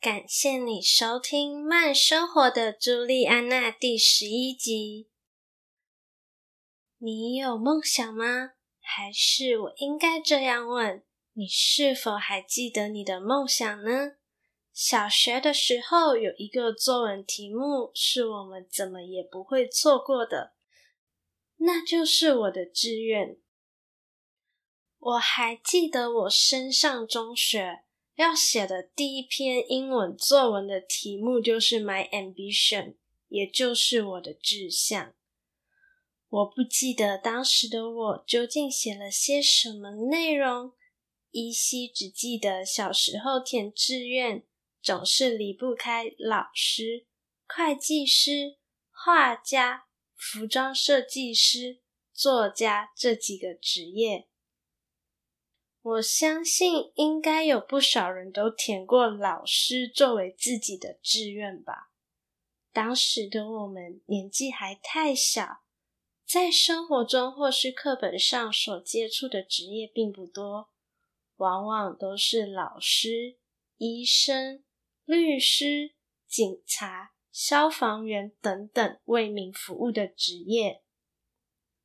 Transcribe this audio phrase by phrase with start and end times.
[0.00, 5.10] 感谢你收听《慢生活的朱莉安娜》第十一集。
[6.96, 8.52] 你有梦想吗？
[8.80, 14.12] 还是我应该这样问：你是否还记得你的梦想呢？
[14.72, 20.54] 小学的时候有一个作文题目是我们怎么也不会错过的，
[21.58, 23.36] 那就是我的志愿。
[24.98, 27.84] 我还记得我升上中学。
[28.20, 32.96] 要写的第一篇英文作文的题目就是 My Ambition，
[33.28, 35.14] 也就是我的志向。
[36.28, 40.74] 我不记得当时的我究竟写了些什么内容，
[41.30, 44.44] 依稀只记得小时候填志愿
[44.82, 47.06] 总是离不开老师、
[47.48, 48.58] 会计师、
[48.90, 51.80] 画家、服装设计师、
[52.12, 54.28] 作家这几个职业。
[55.82, 61.90] 我相信应该有不少人都填过老师作为自己的志愿吧。
[62.70, 65.62] 当时的我们年纪还太小，
[66.26, 70.68] 在生活中或是课本上所接触的职业并不多，
[71.36, 73.38] 往往都是老师、
[73.78, 74.62] 医生、
[75.04, 75.94] 律师、
[76.28, 80.82] 警察、消防员等等为民服务的职业。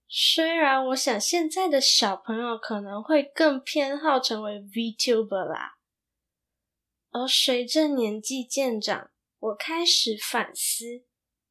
[0.07, 5.77] 虽然我想现在的小朋友可能会更偏好成为 VTuber 啦，
[7.11, 11.03] 而随着年纪渐长，我开始反思，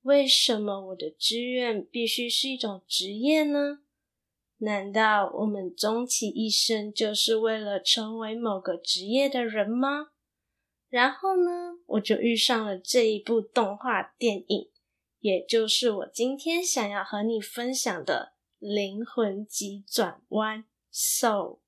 [0.02, 3.80] 为什么我的志愿必须是一种职业呢？
[4.58, 10.12] 难道我们终其一生就是为了成为某个职业的人吗？
[10.88, 14.70] 然后呢，我就遇上了这一部动画电影，
[15.18, 18.33] 也就是我今天想要和你分享的。
[18.64, 21.58] 灵魂急转弯 So，。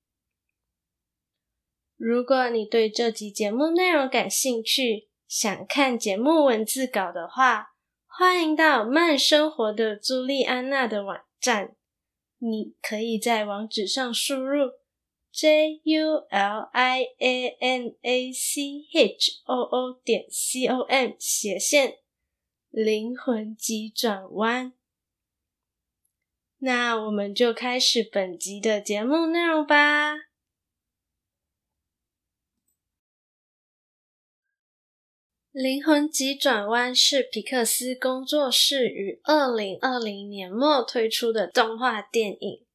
[1.95, 7.75] 如果你对这集节目内容感兴趣，想看节目文字稿的话，
[8.07, 11.75] 欢迎到慢生活的朱莉安娜的网站。
[12.39, 14.71] 你可以在网址上输入
[15.31, 21.11] j u l i a n a c h o o 点 c o m
[21.19, 21.99] 斜线
[22.71, 24.73] 灵魂急转弯。
[26.59, 30.15] 那我们就开始本集的节目内容吧。
[35.53, 42.65] 《灵魂急转弯》是皮克斯工作室于二零二零年末推出的动画电影。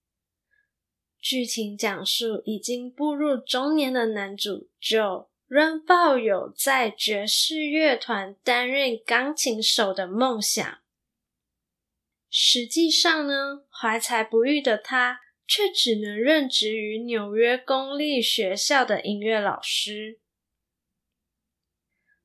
[1.20, 10.81] 剧情讲述已经步入中年的男主 Joe 仍抱有在爵士乐团担任钢琴手的梦想。
[12.34, 20.18] 实际上呢，怀才不遇的他却只能任职于纽约公立学校的音乐老师。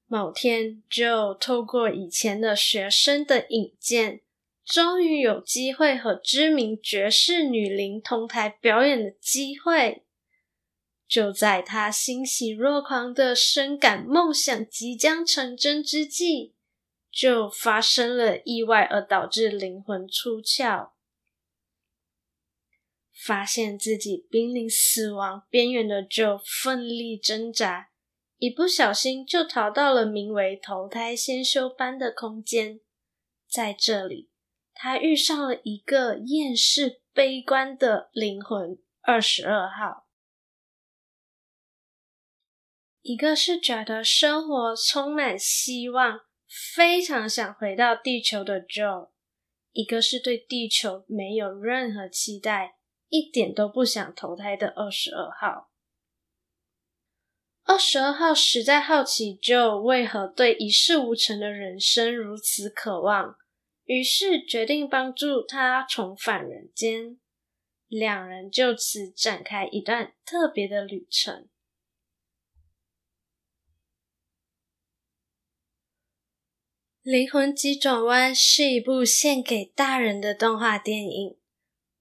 [0.06, 4.22] 某天，Joe 透过以前的学生的引荐，
[4.64, 10.06] 终于有机会和知名爵士女伶同台表演的机会。
[11.06, 16.54] 就在他欣喜若狂的深感梦想即将成真之际，
[17.12, 20.92] 就发生了意外，而导致灵魂出窍，
[23.26, 27.90] 发现自己濒临死亡边缘的 Joe 奋力挣扎，
[28.38, 32.82] 一不小心就逃到了名为投胎先修班的空间。
[33.50, 34.30] 在这里，
[34.74, 40.08] 他遇上了一个厌世悲观的灵魂二十二号，
[43.02, 46.27] 一个是觉得生活充满希望。
[46.76, 49.10] 非常想回到地球的 Joe，
[49.74, 52.78] 一个是对地球没有任何期待，
[53.10, 55.70] 一点都不想投胎的二十二号。
[57.64, 63.36] 二十二号实在好奇 Joe 为何对一事无成的人生如此渴望，
[63.86, 67.20] 于是决定帮助他重返人间。
[67.88, 71.44] 两人就此展开一段特别的旅程。
[77.10, 81.38] 《灵魂急转弯》是一部献给大人的动画电影。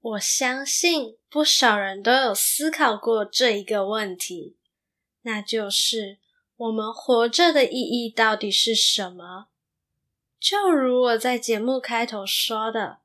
[0.01, 4.57] 我相信不少人都有思考过这一个问题，
[5.23, 6.19] 那就是
[6.57, 9.47] 我们活着的意义到底是什么？
[10.41, 12.99] 就如我在节目开头说的，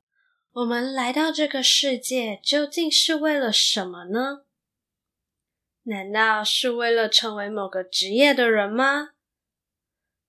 [0.54, 4.42] 我们来到这个世界究竟是为了什么呢？
[5.84, 9.10] 难道是为了成为某个职业的人吗？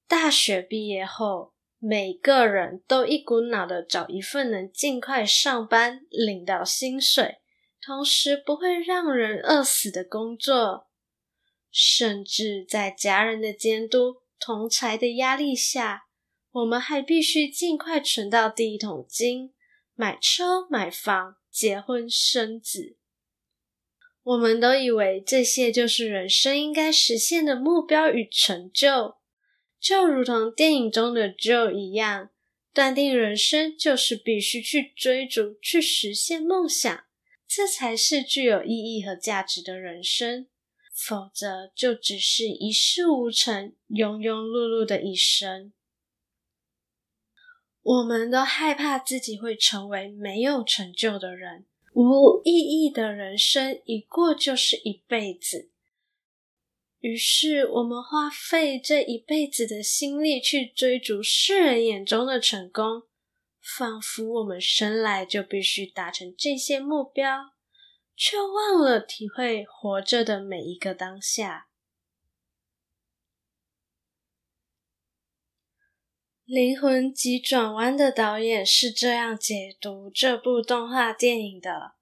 [0.08, 1.53] 大学毕业后，
[1.86, 7.40] 每个人都一股脑的找一份能尽快上班、领到薪水，
[7.86, 10.88] 同时不会让人饿死的工作，
[11.70, 16.04] 甚至在家人的监督、同才的压力下，
[16.54, 19.54] 我们还必须尽快存到第一桶金，
[19.94, 22.96] 买车、买房、结婚、生子。
[24.24, 29.18] 我们都以为这些就是人生应该实现的目标与成就。
[29.84, 32.30] 就如同电影中的 Joe 一样，
[32.74, 37.04] 断定人生就是必须去追逐、去实现梦想，
[37.46, 40.48] 这才是具有意义和价值的人生。
[40.94, 45.74] 否则，就只是一事无成、庸庸碌碌的一生。
[47.82, 55.73] 我们都害怕自己会成为没有成就的人，无意义的人生一过就是一辈子。
[57.04, 63.04] 于是，我们花费这一辈子的心力去追逐世人眼中的成功，
[63.60, 67.52] 仿佛我们生来就必须达成这些目标，
[68.16, 71.68] 却忘了体会活着的每一个当下。
[76.56, 81.96] 《灵魂急转弯》的导演是这样解读这部动画电影的。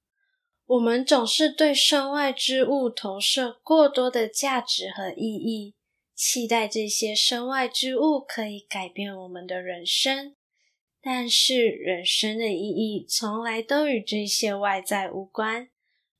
[0.71, 5.75] 我们总是对身外之物投射过多的价值和意义，
[6.15, 10.33] 期待这些身外之物可以改变我们的人生。
[11.01, 15.69] 但是，人生的意义从来都与这些外在无关，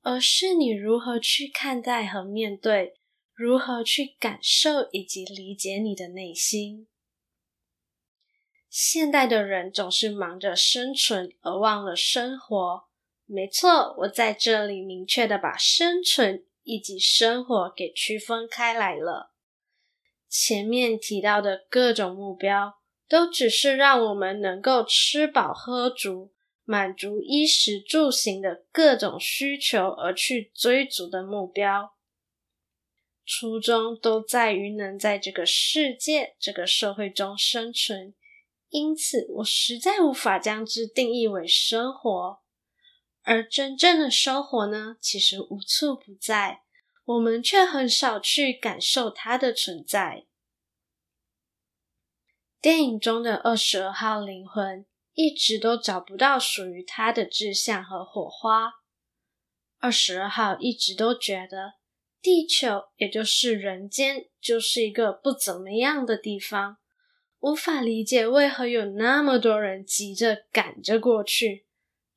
[0.02, 2.96] 而是你如何去看待和面对，
[3.32, 6.88] 如何去感受以及理解你的内心。
[8.68, 12.91] 现代的人总是忙着生存，而忘了生活。
[13.34, 19.32] 没错，我在这里明确的把生存以及生活给区分开来了。
[20.28, 22.74] 前面提到的各种目标，
[23.08, 26.34] 都只是让我们能够吃饱喝足，
[26.64, 31.94] 满足衣食住行的各种需求而去追逐的目标，
[33.24, 38.14] 初衷都在于能在这个世界、这个社会中生存。
[38.68, 42.41] 因此，我实在无法将之定义为生活。
[43.22, 46.62] 而真正的生活呢，其实无处不在，
[47.04, 50.26] 我们却很少去感受它的存在。
[52.60, 58.72] 电影中的二十二号灵魂一直都找不到属于他的志向和火花。
[59.78, 61.74] 二十二号一直都觉得
[62.20, 66.78] 地球，也就是人间，就是一个不怎么样的地方，
[67.40, 71.66] 无法理解为何有那么多人急着赶着过去。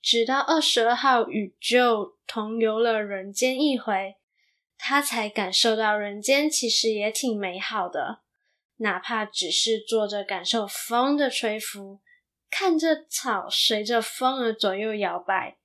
[0.05, 4.17] 直到二十二号与 Joe 同游了人间一回，
[4.77, 8.21] 他才感受到人间其实也挺美好的，
[8.75, 12.01] 哪怕只是坐着感受风的吹拂，
[12.51, 15.57] 看着草随着风而左右摇摆，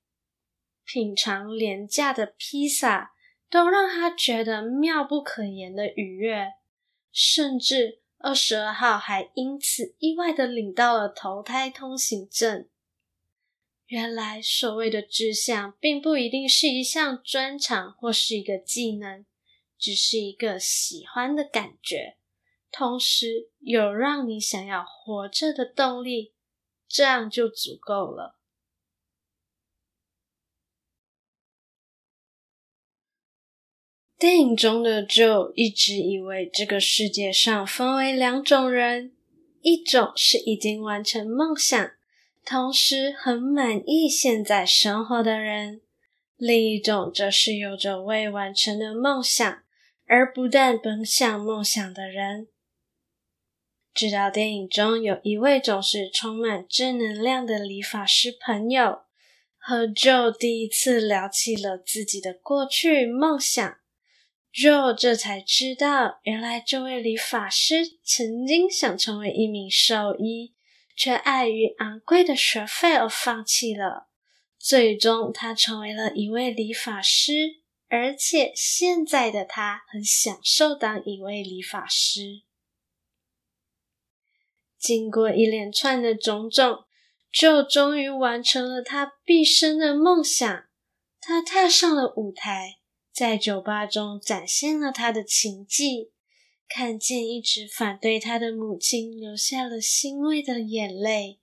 [0.87, 3.13] 品尝廉价的披萨，
[3.51, 6.53] 都让他觉得妙不可言的愉悦。
[7.13, 12.67] 甚至二十二号还因此意外地领到了投胎通行证。
[13.91, 19.27] 原来所谓的志向，并不一定是一项专长或是一个技能，
[19.77, 22.17] 只是一个喜欢的感觉，
[22.71, 26.35] 同时有让你想要活着的动力，
[26.87, 28.39] 这样就足够了。
[34.17, 39.17] 电影中的 Joe 一直以为这个世界上分为两种人，
[39.63, 41.91] 一种是已经完成梦想。
[42.51, 45.83] 同时很满意现在生活的人，
[46.37, 49.63] 另一种则是有着未完成的梦想
[50.09, 52.49] 而不断奔向梦想的人。
[53.95, 59.03] 直到电影中有一位总是充满正能量的理发师朋友
[59.57, 63.77] 和 Joe 第一次聊起了自己的过去梦想
[64.53, 70.57] ，Joe 这才知道，原来这位理发师曾经想成为一名兽医。
[71.01, 74.11] 却碍于昂贵的学费而放弃了。
[74.59, 82.43] 最终，他成为了一位理发师，而且现在的他很享受当一位理发师。
[84.79, 86.85] 经过一连串的种种，
[87.33, 90.65] 就终于完成了他毕生的梦想。
[91.19, 92.77] 他踏上了舞台，
[93.11, 96.13] 在酒吧中展现了他的琴技。
[96.73, 101.41] 看见一直反对他的母亲流下了欣慰的眼泪，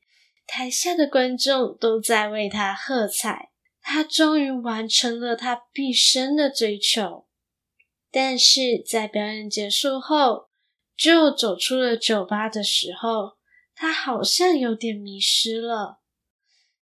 [0.47, 3.51] 台下的观众都在为他喝彩。
[3.81, 7.25] 他终于完成了他毕生的追求。
[8.11, 10.47] 但是在表演结束后，
[10.97, 13.37] 就走出了酒吧的时候，
[13.75, 15.99] 他好像有点迷失了。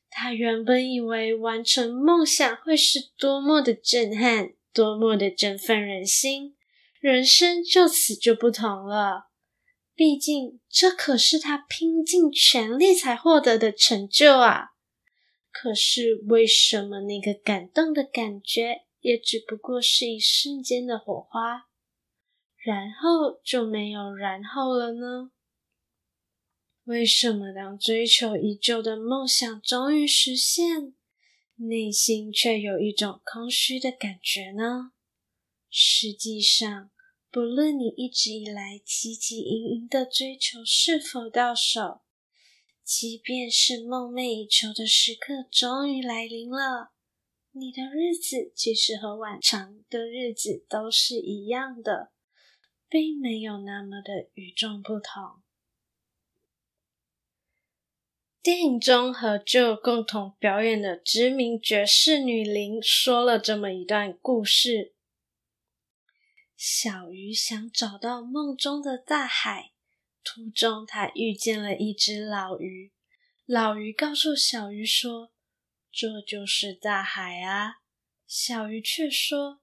[0.10, 6.55] 他原本以为完成梦想会是多么的震撼，多么的振奋人心。
[7.06, 9.30] 人生就此就不同了，
[9.94, 14.70] 毕竟这可是他拼尽全力才获得的成就啊！
[15.52, 21.68] 可是为什么那个感动的感觉也只不过是一瞬间的火花，
[22.58, 25.30] 然后就没有然后了呢？
[26.86, 30.96] 为什么当追求已久的梦想终于实现，
[31.58, 34.94] 内心却有一种空虚的感觉呢？
[35.70, 36.90] 实际上，
[37.36, 42.00] 不论你一直以来汲汲营营的追求是否到手，
[42.82, 46.92] 即便是梦寐以求的时刻终于来临了，
[47.52, 52.14] 你的日子其实和往常的日子都是一样的，
[52.88, 55.42] 并没有那么的与众不同。
[58.42, 64.95] 电影中和 Joe 共同表演的知名爵士女伶说了这么一段故事。
[66.68, 69.74] 小鱼想找到梦中的大海，
[70.24, 72.92] 途中他遇见了一只老鱼。
[73.46, 75.32] 老鱼告诉小鱼说
[75.94, 77.82] ：“这就是大海啊。”
[78.26, 79.62] 小鱼却说：“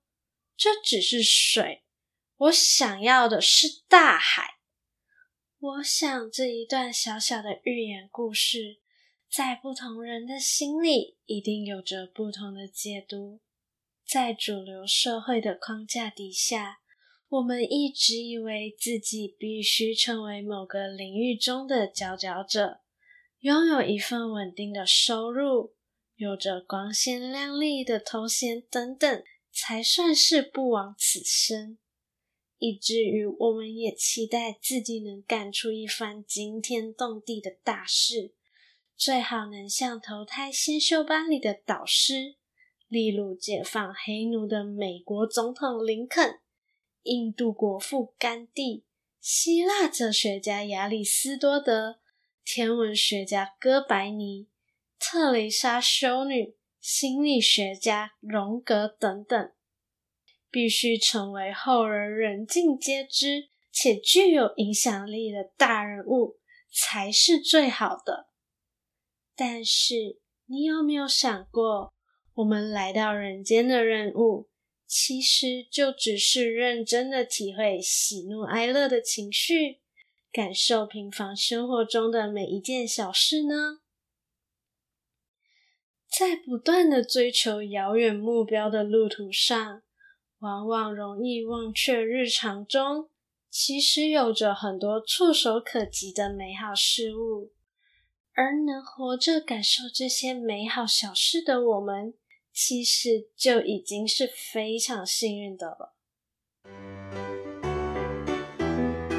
[0.56, 1.82] 这只是水，
[2.36, 4.58] 我想要的是大海。”
[5.58, 8.78] 我想这一段小小的寓言故事，
[9.28, 13.40] 在不同人的心里，一定有着不同的解读。
[14.06, 16.78] 在主流社会的框架底下，
[17.32, 22.80] 我们一直以为自己必须成为某个领域中的佼佼者，
[23.40, 25.72] 拥有一份稳定的收入，
[26.16, 31.78] 有着光鲜亮丽的头衔等等，才算是不枉此生。
[32.58, 38.34] 以至于我们也期待自己能干出一番惊天动地的大事，
[38.94, 42.34] 最好能像投胎先修班里的导师，
[42.88, 46.41] 例如解放黑奴的美国总统林肯。
[47.02, 48.84] 印度国父甘地、
[49.20, 52.00] 希腊哲学家亚里斯多德、
[52.44, 54.48] 天文学家哥白尼、
[54.98, 59.52] 特蕾莎修女、心理学家荣格等等，
[60.50, 66.38] 必须成为后人人尽皆知且具有影响力的大人物，
[66.70, 68.28] 才是最好的。
[69.34, 71.92] 但是，你有没有想过，
[72.34, 74.50] 我们来到人间的任务？
[74.94, 79.80] 其实就只是认真的体会喜怒哀乐的情绪，
[80.30, 83.78] 感受平凡生活中的每一件小事呢？
[86.06, 89.80] 在不断的追求遥远目标的路途上，
[90.40, 93.08] 往往容易忘却日常中
[93.48, 97.50] 其实有着很多触手可及的美好事物，
[98.34, 102.12] 而能活着感受这些美好小事的我们。
[102.52, 105.94] 其实就已经是非常幸运的了。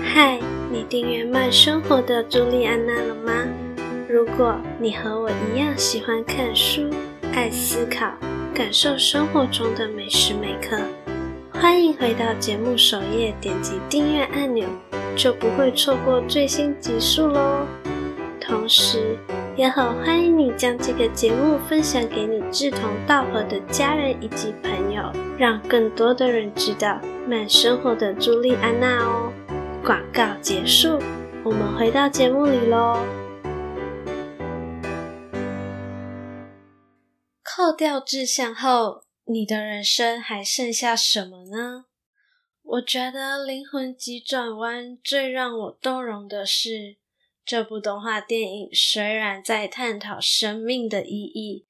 [0.04, 0.40] 嗨，
[0.72, 3.48] 你订阅慢生活的朱莉安娜了吗？
[4.08, 6.88] 如果你和我一样喜欢看书、
[7.34, 8.16] 爱思考、
[8.54, 10.80] 感受生活中的每时每刻，
[11.52, 14.70] 欢迎回到节目首页，点击订阅按钮，
[15.18, 17.66] 就不会错过最新集数喽。
[18.40, 19.18] 同时，
[19.56, 25.04] 也很欢迎你将这个节目分享给你志同道合的家人以及朋友，
[25.38, 29.32] 让更多的人知道慢生活的朱莉安娜哦。
[29.84, 30.98] 广告结束，
[31.46, 32.98] 我们回到节目里喽。
[37.44, 41.86] 扣掉志向后，你的人生还剩下什么呢？
[42.64, 47.03] 我觉得《灵魂急转弯》最让我动容的是。
[47.46, 51.68] 这部动画电影虽然在探讨生命的意义，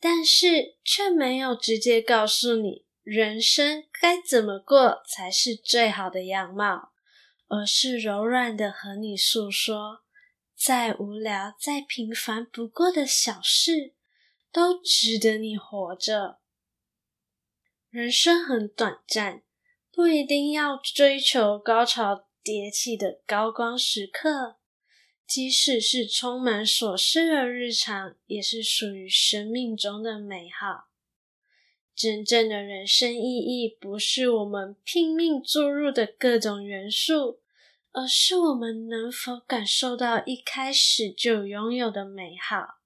[0.00, 6.92] 但是却没有直接告诉你人生该怎么过才是最好的样貌，
[7.46, 10.02] 而是柔软的和你诉说，
[10.56, 13.94] 再无聊、再平凡不过的小事，
[14.50, 16.40] 都值得你活着。
[17.90, 19.42] 人生很短暂，
[19.92, 24.56] 不一定要追求高潮迭起的高光时刻。
[25.34, 30.90] 即使是充满琐事的日常，也是属于生命中的美好。
[31.94, 37.40] 真正的人生意义不是我们拼命注入的各种元素，
[37.92, 42.80] 而是我们能否感受到一开始就拥有的美好。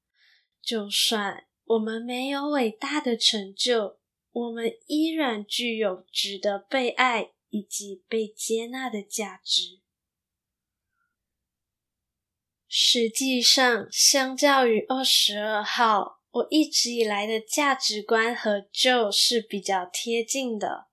[0.63, 3.99] 就算我们没有伟大的成就，
[4.31, 9.81] 我们依然具有值得被爱以及被接纳的价值。
[12.79, 20.89] 实际上，相较于二十二号，我一直以来的价值观和 Joe 是比较贴近的。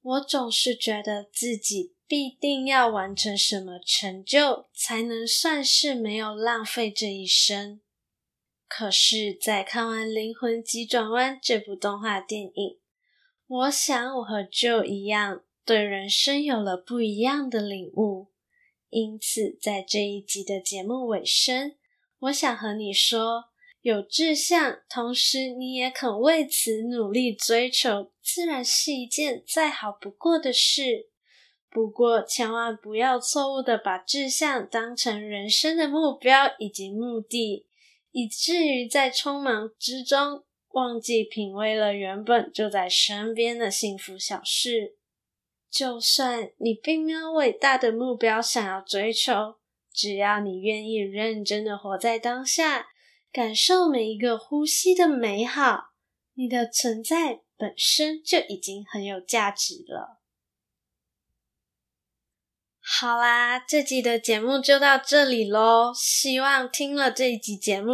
[0.00, 7.82] 我总是觉得自己必定要完成什么成就，才能算是没有浪费这一生。
[8.66, 12.78] 可是，在看完《灵魂急转弯》这部动画电影，
[13.46, 18.28] 我想我和 Joe 一样，对人生有了不一样的领悟。
[18.90, 21.74] 因此，在这一集的节目尾声，
[22.20, 23.44] 我想和你说：
[23.82, 31.10] 有志向，同时你也肯为此努力追求，自然是一件再好不过的事。
[31.70, 37.66] 不过，千万不要错误的把志向当成人生的目标以及目的，
[38.10, 44.96] 以至于在匆忙之中忘记品味了原本就在身边的幸福小事。
[45.70, 49.56] 就算你并没有伟大的目标想要追求，
[49.92, 52.86] 只要你愿意认真的活在当下，
[53.30, 55.90] 感受每一个呼吸的美好，
[56.34, 60.18] 你的存在本身就已经很有价值了。
[62.80, 65.92] 好啦，这集的节目就到这里喽。
[65.94, 67.92] 希望听了这一集节目，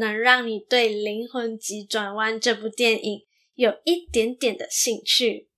[0.00, 3.24] 能让你对《灵魂急转弯》这部电影
[3.54, 5.51] 有一点点的兴趣。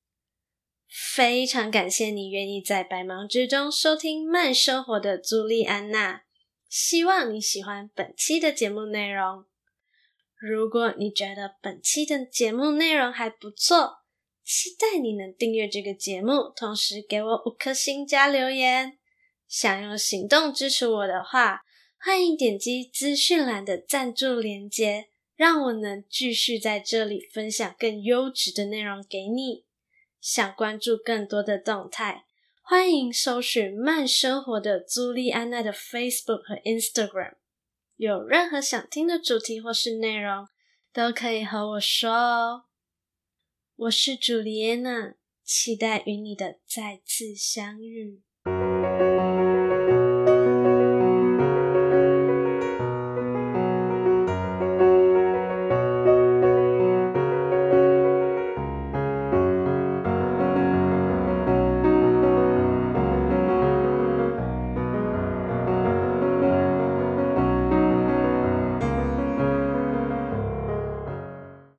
[0.96, 6.22] 非常感谢你愿意在百忙之中收听慢生活的朱莉安娜，
[6.68, 9.44] 希望你喜欢本期的节目内容。
[10.38, 14.04] 如果你觉得本期的节目内容还不错，
[14.44, 18.96] 期待你能订阅这个节目，同时给我五颗星加留言。
[19.48, 21.62] 想用行动支持我的话，
[21.98, 29.63] 欢迎点击资讯栏的赞助连接，让我能继续在这里分享更优质的内容给你。
[30.24, 32.24] 想关注更多的动态，
[32.62, 37.34] 欢迎搜寻慢生活的朱莉安娜的 Facebook 和 Instagram。
[37.96, 40.48] 有任何想听的主题或是内容，
[40.94, 42.64] 都可以和我说哦。
[43.76, 48.22] 我是朱莉安娜，期待与你的再次相遇。